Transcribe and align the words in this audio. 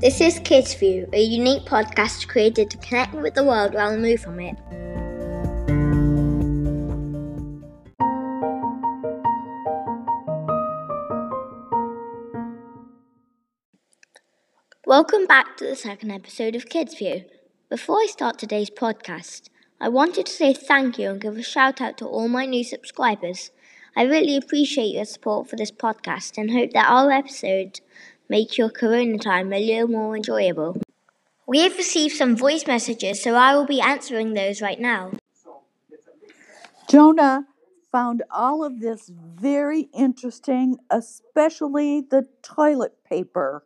This 0.00 0.22
is 0.22 0.38
Kids 0.38 0.72
View, 0.72 1.06
a 1.12 1.20
unique 1.20 1.66
podcast 1.66 2.26
created 2.26 2.70
to 2.70 2.78
connect 2.78 3.12
with 3.12 3.34
the 3.34 3.44
world 3.44 3.74
while 3.74 3.92
removed 3.92 4.22
from 4.22 4.40
it. 4.40 4.56
Welcome 14.86 15.26
back 15.26 15.58
to 15.58 15.66
the 15.66 15.76
second 15.76 16.12
episode 16.12 16.56
of 16.56 16.70
Kids 16.70 16.94
View. 16.94 17.26
Before 17.68 17.96
I 17.96 18.06
start 18.08 18.38
today's 18.38 18.70
podcast, 18.70 19.50
I 19.82 19.90
wanted 19.90 20.24
to 20.24 20.32
say 20.32 20.54
thank 20.54 20.98
you 20.98 21.10
and 21.10 21.20
give 21.20 21.36
a 21.36 21.42
shout 21.42 21.82
out 21.82 21.98
to 21.98 22.06
all 22.06 22.26
my 22.26 22.46
new 22.46 22.64
subscribers. 22.64 23.50
I 23.94 24.04
really 24.04 24.38
appreciate 24.38 24.94
your 24.94 25.04
support 25.04 25.50
for 25.50 25.56
this 25.56 25.70
podcast 25.70 26.38
and 26.38 26.52
hope 26.52 26.72
that 26.72 26.88
our 26.88 27.10
episodes 27.10 27.82
make 28.30 28.56
your 28.56 28.70
corona 28.70 29.18
time 29.18 29.52
a 29.52 29.58
little 29.58 29.88
more 29.88 30.16
enjoyable. 30.16 30.80
We 31.48 31.62
have 31.62 31.76
received 31.76 32.14
some 32.14 32.36
voice 32.36 32.64
messages, 32.64 33.20
so 33.20 33.34
I 33.34 33.56
will 33.56 33.66
be 33.66 33.80
answering 33.80 34.34
those 34.34 34.62
right 34.62 34.78
now. 34.78 35.10
Jonah 36.88 37.46
found 37.90 38.22
all 38.30 38.64
of 38.64 38.80
this 38.80 39.10
very 39.12 39.88
interesting, 39.92 40.78
especially 40.90 42.02
the 42.02 42.28
toilet 42.40 42.94
paper 43.04 43.64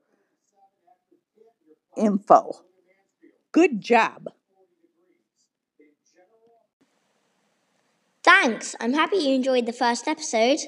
info. 1.94 2.52
Good 3.52 3.83
job. 3.83 4.30
Thanks. 8.22 8.74
I'm 8.80 8.94
happy 8.94 9.16
you 9.19 9.34
enjoyed 9.34 9.66
the 9.66 9.74
first 9.74 10.08
episode. 10.08 10.60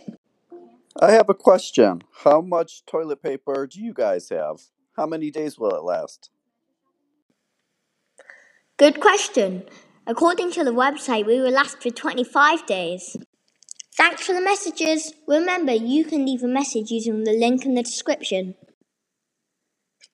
I 0.99 1.13
have 1.13 1.29
a 1.29 1.35
question. 1.35 2.03
How 2.25 2.41
much 2.41 2.87
toilet 2.87 3.23
paper 3.23 3.67
do 3.67 3.81
you 3.83 3.93
guys 3.93 4.31
have? 4.31 4.61
How 4.97 5.07
many 5.07 5.31
days 5.31 5.59
will 5.59 5.75
it 5.75 5.85
last? 5.85 6.31
Good 8.79 9.01
question. 9.01 9.65
According 10.07 10.53
to 10.53 10.65
the 10.65 10.71
website, 10.71 11.27
we 11.27 11.39
will 11.41 11.51
last 11.51 11.83
for 11.83 11.91
25 11.91 12.65
days. 12.65 13.17
Thanks 13.95 14.27
for 14.27 14.33
the 14.33 14.41
messages. 14.41 15.13
Remember, 15.29 15.73
you 15.73 16.05
can 16.05 16.25
leave 16.25 16.43
a 16.43 16.49
message 16.49 16.91
using 16.91 17.25
the 17.25 17.33
link 17.33 17.67
in 17.67 17.75
the 17.75 17.83
description. 17.83 18.55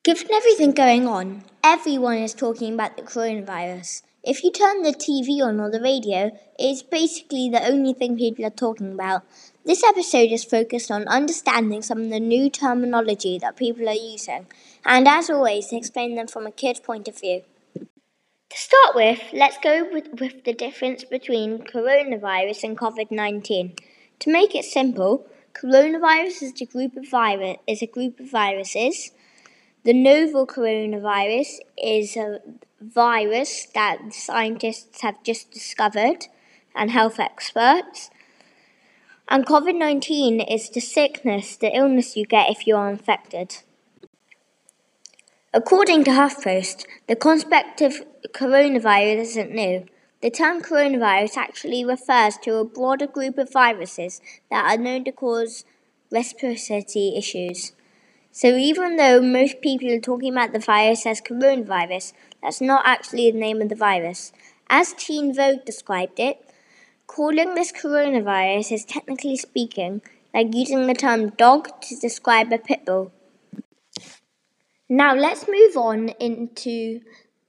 Given 0.03 0.33
everything 0.33 0.73
going 0.73 1.07
on, 1.07 1.45
everyone 1.63 2.19
is 2.19 2.35
talking 2.35 2.75
about 2.75 2.97
the 2.97 3.05
coronavirus. 3.05 4.03
If 4.25 4.45
you 4.45 4.53
turn 4.53 4.83
the 4.83 4.93
TV 4.93 5.43
on 5.43 5.59
or 5.59 5.69
the 5.69 5.81
radio, 5.81 6.31
it's 6.57 6.85
basically 6.85 7.49
the 7.51 7.67
only 7.67 7.93
thing 7.93 8.17
people 8.17 8.47
are 8.47 8.51
talking 8.51 8.93
about. 8.93 9.23
This 9.65 9.83
episode 9.83 10.31
is 10.31 10.45
focused 10.45 10.93
on 10.93 11.09
understanding 11.09 11.83
some 11.83 12.03
of 12.03 12.11
the 12.11 12.21
new 12.21 12.49
terminology 12.49 13.37
that 13.41 13.57
people 13.57 13.89
are 13.89 13.93
using, 13.95 14.47
and 14.85 15.09
as 15.09 15.29
always, 15.29 15.73
explain 15.73 16.15
them 16.15 16.29
from 16.29 16.47
a 16.47 16.53
kid's 16.53 16.79
point 16.79 17.09
of 17.09 17.19
view. 17.19 17.43
To 17.75 18.59
start 18.59 18.95
with, 18.95 19.21
let's 19.33 19.59
go 19.59 19.89
with, 19.91 20.21
with 20.21 20.45
the 20.45 20.53
difference 20.53 21.03
between 21.03 21.59
coronavirus 21.59 22.63
and 22.63 22.79
COVID 22.79 23.11
19. 23.11 23.75
To 24.21 24.31
make 24.31 24.55
it 24.55 24.65
simple, 24.65 25.27
coronavirus 25.53 26.43
is 26.43 26.61
a 26.61 26.67
group 26.67 26.97
of 26.97 27.09
virus 27.11 27.57
is 27.67 27.83
a 27.83 27.89
group 27.89 28.21
of 28.21 28.31
viruses. 28.31 29.11
The 29.85 29.95
novel 29.95 30.47
coronavirus 30.47 31.59
is 31.77 32.17
a 32.17 32.39
virus 32.83 33.67
that 33.75 34.13
scientists 34.13 35.01
have 35.03 35.23
just 35.23 35.51
discovered 35.51 36.27
and 36.75 36.91
health 36.91 37.19
experts. 37.21 38.11
And 39.29 39.47
COVID 39.47 39.79
19 39.79 40.41
is 40.41 40.69
the 40.71 40.81
sickness, 40.81 41.57
the 41.57 41.75
illness 41.75 42.17
you 42.17 42.27
get 42.27 42.51
if 42.51 42.67
you 42.67 42.77
are 42.77 42.91
infected. 42.91 43.59
According 45.55 46.05
to 46.05 46.11
HuffPost, 46.13 46.87
the 47.09 47.17
concept 47.17 47.83
of 47.83 48.03
coronavirus 48.33 49.21
isn't 49.21 49.51
new. 49.53 49.87
The 50.23 50.31
term 50.31 50.63
coronavirus 50.63 51.37
actually 51.37 51.85
refers 51.85 52.37
to 52.39 52.57
a 52.57 52.65
broader 52.65 53.07
group 53.07 53.39
of 53.39 53.53
viruses 53.53 54.21
that 54.51 54.65
are 54.65 54.81
known 54.81 55.05
to 55.05 55.13
cause 55.13 55.65
respiratory 56.11 57.15
issues. 57.17 57.73
So 58.35 58.57
even 58.57 58.97
though 58.97 59.21
most 59.21 59.61
people 59.61 59.91
are 59.93 60.01
talking 60.01 60.33
about 60.33 60.55
the 60.55 60.59
virus 60.59 61.05
as 61.05 61.21
coronavirus, 61.21 62.15
that's 62.43 62.63
not 62.63 62.83
actually 62.87 63.31
the 63.31 63.39
name 63.39 63.61
of 63.61 63.69
the 63.69 63.75
virus. 63.75 64.33
As 64.71 64.95
Teen 64.95 65.35
Vogue 65.35 65.67
described 65.67 66.19
it, 66.19 66.43
calling 67.07 67.55
this 67.55 67.73
coronavirus 67.73 68.73
is 68.73 68.85
technically 68.87 69.37
speaking 69.37 70.01
like 70.33 70.55
using 70.55 70.87
the 70.87 70.95
term 70.95 71.29
dog 71.31 71.69
to 71.83 71.97
describe 71.97 72.51
a 72.51 72.57
pit 72.57 72.87
bull. 72.87 73.13
Now 74.89 75.15
let's 75.15 75.47
move 75.47 75.77
on 75.77 76.09
into 76.19 77.01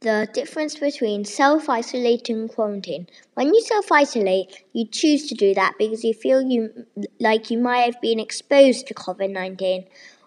the 0.01 0.27
difference 0.33 0.77
between 0.77 1.23
self 1.23 1.69
isolating 1.69 2.41
and 2.41 2.49
quarantine. 2.49 3.07
When 3.35 3.53
you 3.53 3.61
self 3.61 3.89
isolate, 3.89 4.65
you 4.73 4.85
choose 4.85 5.27
to 5.27 5.35
do 5.35 5.53
that 5.53 5.75
because 5.79 6.03
you 6.03 6.13
feel 6.13 6.41
you 6.41 6.85
like 7.21 7.49
you 7.49 7.57
might 7.57 7.85
have 7.85 8.01
been 8.01 8.19
exposed 8.19 8.87
to 8.87 8.93
COVID 8.93 9.31
19 9.31 9.85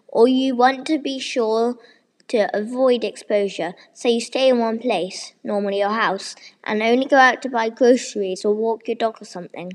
or 0.08 0.28
you 0.28 0.54
want 0.54 0.86
to 0.86 0.98
be 0.98 1.18
sure 1.18 1.76
to 2.28 2.48
avoid 2.56 3.04
exposure, 3.04 3.74
so 3.92 4.08
you 4.08 4.20
stay 4.20 4.48
in 4.48 4.58
one 4.58 4.78
place, 4.78 5.34
normally 5.44 5.78
your 5.78 5.90
house, 5.90 6.34
and 6.64 6.82
only 6.82 7.06
go 7.06 7.16
out 7.16 7.40
to 7.42 7.48
buy 7.48 7.68
groceries 7.68 8.44
or 8.44 8.54
walk 8.54 8.88
your 8.88 8.96
dog 8.96 9.18
or 9.20 9.24
something. 9.24 9.72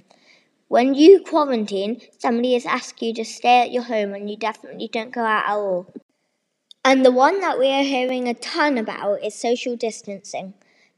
When 0.68 0.94
you 0.94 1.22
quarantine, 1.22 2.02
somebody 2.18 2.54
has 2.54 2.66
asked 2.66 3.02
you 3.02 3.14
to 3.16 3.26
stay 3.26 3.62
at 3.62 3.72
your 3.72 3.84
home 3.84 4.14
and 4.14 4.30
you 4.30 4.38
definitely 4.38 4.90
don't 4.92 5.14
go 5.14 5.22
out 5.22 5.46
at 5.46 5.54
all. 5.54 5.88
And 6.84 7.06
the 7.06 7.12
one 7.12 7.42
that 7.42 7.60
we 7.60 7.68
are 7.68 7.84
hearing 7.84 8.28
a 8.28 8.34
ton 8.34 8.78
about 8.78 9.24
is 9.24 9.36
social 9.36 9.76
distancing. 9.76 10.54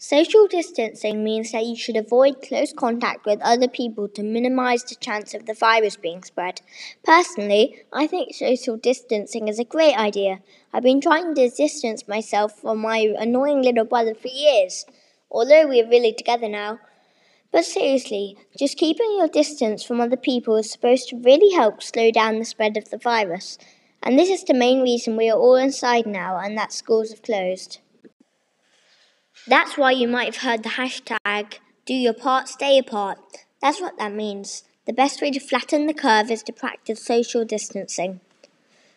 Social 0.05 0.47
distancing 0.47 1.23
means 1.23 1.53
that 1.53 1.65
you 1.65 1.77
should 1.77 1.95
avoid 1.95 2.41
close 2.41 2.73
contact 2.73 3.25
with 3.25 3.39
other 3.41 3.69
people 3.69 4.09
to 4.09 4.21
minimize 4.21 4.83
the 4.83 4.95
chance 4.95 5.33
of 5.33 5.45
the 5.45 5.53
virus 5.53 5.95
being 5.95 6.23
spread. 6.23 6.59
Personally, 7.05 7.85
I 7.93 8.07
think 8.07 8.35
social 8.35 8.75
distancing 8.75 9.47
is 9.47 9.59
a 9.59 9.63
great 9.63 9.97
idea. 9.97 10.41
I've 10.73 10.83
been 10.83 10.99
trying 10.99 11.35
to 11.35 11.49
distance 11.49 12.05
myself 12.05 12.59
from 12.59 12.79
my 12.79 13.13
annoying 13.17 13.61
little 13.61 13.85
brother 13.85 14.13
for 14.13 14.27
years, 14.27 14.85
although 15.31 15.69
we're 15.69 15.87
really 15.87 16.11
together 16.11 16.49
now. 16.49 16.79
But 17.53 17.63
seriously, 17.63 18.35
just 18.59 18.77
keeping 18.77 19.15
your 19.17 19.29
distance 19.29 19.85
from 19.85 20.01
other 20.01 20.17
people 20.17 20.57
is 20.57 20.69
supposed 20.69 21.07
to 21.09 21.21
really 21.21 21.55
help 21.55 21.81
slow 21.81 22.11
down 22.11 22.39
the 22.39 22.43
spread 22.43 22.75
of 22.75 22.89
the 22.89 22.97
virus. 22.97 23.57
And 24.01 24.19
this 24.19 24.27
is 24.27 24.43
the 24.43 24.53
main 24.53 24.81
reason 24.81 25.15
we 25.15 25.29
are 25.29 25.39
all 25.39 25.55
inside 25.55 26.05
now 26.05 26.39
and 26.39 26.57
that 26.57 26.73
schools 26.73 27.11
have 27.11 27.21
closed. 27.21 27.79
That's 29.47 29.77
why 29.77 29.91
you 29.91 30.07
might 30.07 30.33
have 30.33 30.43
heard 30.43 30.63
the 30.63 30.69
hashtag 30.69 31.59
do 31.85 31.93
your 31.93 32.13
part, 32.13 32.47
stay 32.47 32.77
apart. 32.77 33.19
That's 33.61 33.81
what 33.81 33.97
that 33.97 34.13
means. 34.13 34.63
The 34.85 34.93
best 34.93 35.21
way 35.21 35.31
to 35.31 35.39
flatten 35.39 35.85
the 35.85 35.93
curve 35.93 36.31
is 36.31 36.43
to 36.43 36.53
practice 36.53 37.03
social 37.03 37.43
distancing. 37.43 38.21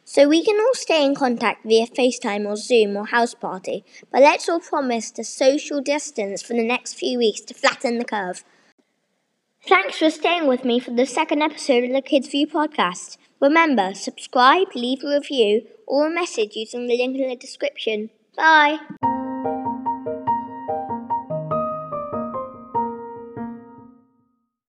So 0.05 0.29
we 0.29 0.45
can 0.45 0.59
all 0.61 0.75
stay 0.75 1.05
in 1.05 1.17
contact 1.17 1.65
via 1.65 1.87
FaceTime 1.87 2.47
or 2.47 2.55
Zoom 2.55 2.97
or 2.97 3.07
house 3.07 3.35
party, 3.35 3.85
but 4.13 4.23
let's 4.23 4.49
all 4.49 4.61
promise 4.61 5.11
to 5.13 5.25
social 5.25 5.81
distance 5.81 6.43
for 6.43 6.55
the 6.55 6.65
next 6.65 6.95
few 6.95 7.19
weeks 7.19 7.41
to 7.41 7.55
flatten 7.55 7.99
the 7.99 8.05
curve. 8.05 8.45
Thanks 9.69 9.99
for 9.99 10.11
staying 10.11 10.47
with 10.47 10.65
me 10.65 10.79
for 10.79 10.93
the 10.93 11.07
second 11.07 11.43
episode 11.43 11.83
of 11.83 11.93
the 11.93 12.03
Kids 12.03 12.29
View 12.29 12.47
podcast. 12.47 13.17
Remember, 13.41 13.95
subscribe, 13.95 14.69
leave 14.77 15.03
a 15.03 15.09
review, 15.09 15.67
or 15.89 16.07
a 16.07 16.15
message 16.15 16.55
using 16.55 16.87
the 16.87 16.97
link 16.97 17.19
in 17.19 17.29
the 17.29 17.35
description. 17.35 18.11
Bye! 18.37 18.79